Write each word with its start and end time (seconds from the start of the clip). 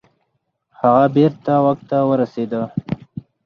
هغه 0.79 1.05
بیرته 1.15 1.53
واک 1.63 1.79
ته 1.89 1.97
ورسیده. 2.09 2.61